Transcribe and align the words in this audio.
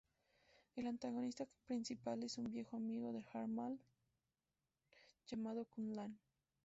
El 0.75 0.87
antagonista 0.87 1.45
principal 1.67 2.23
es 2.23 2.39
un 2.39 2.51
viejo 2.51 2.75
amigo 2.75 3.13
de 3.13 3.23
Harman 3.33 3.79
llamado 5.27 5.65
Kun 5.65 5.93
Lan. 5.95 6.17